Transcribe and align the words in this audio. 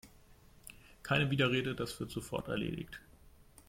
Keine 1.03 1.29
Widerrede, 1.29 1.75
das 1.75 1.99
wird 1.99 2.09
sofort 2.09 2.47
erledigt! 2.47 2.99